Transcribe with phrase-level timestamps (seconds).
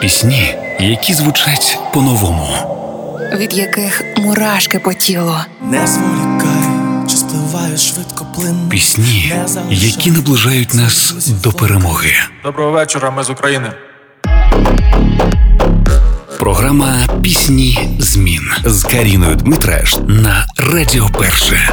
[0.00, 2.48] Пісні, які звучать по-новому,
[3.36, 5.34] від яких мурашки по тілу.
[5.62, 6.62] Не зволікай,
[7.08, 8.56] чи спливає швидко плин.
[8.70, 9.34] Пісні,
[9.70, 12.12] які наближають нас до перемоги.
[12.44, 13.72] Доброго вечора, ми з України.
[16.38, 21.72] Програма Пісні змін з Каріною Дмитраш на Радіо Перше.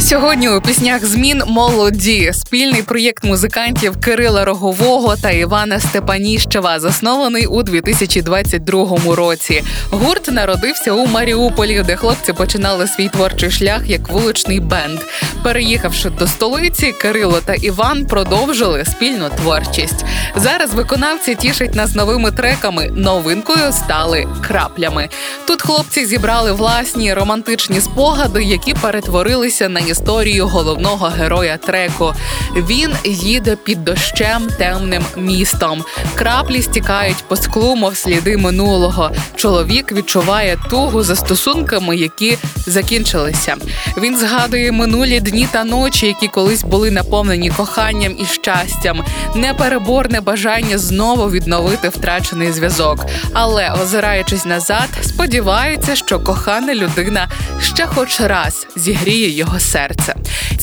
[0.00, 7.62] Сьогодні у піснях змін молоді спільний проєкт музикантів Кирила Рогового та Івана Степаніщева, заснований у
[7.62, 9.62] 2022 році.
[9.90, 14.98] Гурт народився у Маріуполі, де хлопці починали свій творчий шлях як вуличний бенд.
[15.42, 20.04] Переїхавши до столиці, Кирило та Іван продовжили спільну творчість.
[20.36, 22.90] Зараз виконавці тішать нас новими треками.
[22.94, 25.08] Новинкою стали краплями.
[25.46, 32.12] Тут хлопці зібрали власні романтичні спогади, які перетворилися на історію головного героя треку.
[32.56, 35.84] Він їде під дощем темним містом.
[36.14, 39.10] Краплі стікають по склу, мов сліди минулого.
[39.36, 43.56] Чоловік відчуває тугу за стосунками, які закінчилися.
[43.96, 49.04] Він згадує минулі дні та ночі, які колись були наповнені коханням і щастям,
[49.34, 53.06] непереборне бажання знову відновити втрачений зв'язок.
[53.32, 57.28] Але, озираючись назад, сподівається, що кохана людина
[57.60, 59.73] ще хоч раз зігріє його серце.
[59.74, 60.14] serce.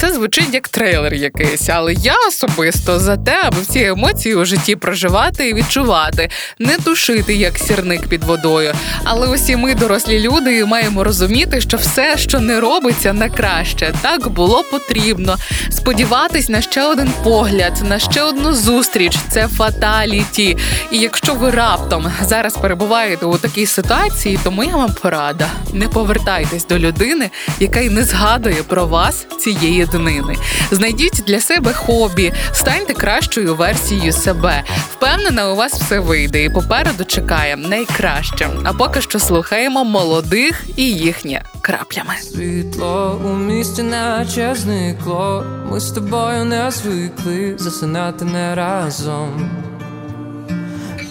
[0.01, 4.75] Це звучить як трейлер якийсь, але я особисто за те, аби всі емоції у житті
[4.75, 8.73] проживати і відчувати, не душити як сірник під водою.
[9.03, 14.29] Але усі ми дорослі люди маємо розуміти, що все, що не робиться, на краще, так
[14.29, 15.37] було потрібно.
[15.69, 20.57] Сподіватись на ще один погляд, на ще одну зустріч це фаталіті.
[20.91, 26.67] І якщо ви раптом зараз перебуваєте у такій ситуації, то моя вам порада: не повертайтесь
[26.67, 27.29] до людини,
[27.59, 30.35] яка й не згадує про вас цієї днини.
[30.71, 34.63] Знайдіть для себе хобі, станьте кращою версією себе.
[34.91, 38.49] Впевнена, у вас все вийде, і попереду чекає найкраще.
[38.63, 42.13] А поки що слухаємо молодих і їхнє краплями.
[42.21, 45.45] Світло у місті наче зникло.
[45.71, 49.49] Ми з тобою не звикли засинати не разом.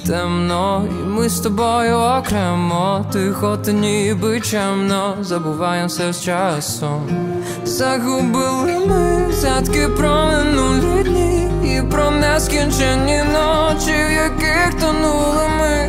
[0.07, 7.09] Темно, і ми з тобою окремо, тихо, та ніби чемно, забуваємо все з часом.
[7.81, 15.89] Загубили ми згадки про минулі дні і про нескінченні ночі, в яких тонули ми.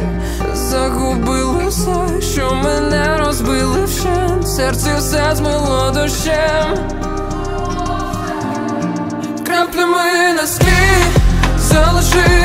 [0.54, 6.78] Загубили все, що мене розбили вщент, серце все змило дощем.
[9.46, 10.92] Краплями на склі
[11.58, 12.41] залишились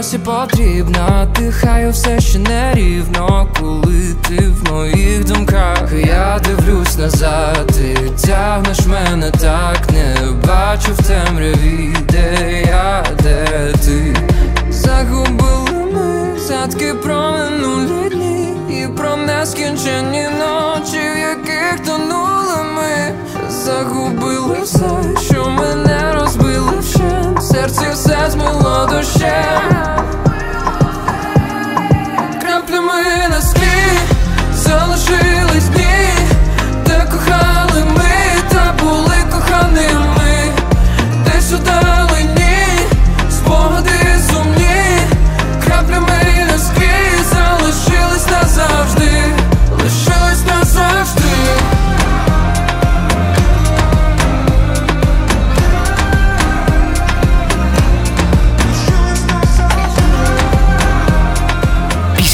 [0.00, 5.92] досі потрібна, дихаю все ще нерівно, коли ти в моїх думках.
[6.06, 10.16] Я дивлюсь назад, ти тягнеш мене так, не
[10.46, 13.46] бачу в темряві, де я, де
[13.84, 14.16] ти.
[14.70, 23.14] Загубили ми згадки про минулі дні і про нескінченні ночі, в яких тонули ми.
[23.50, 24.90] Загубили все,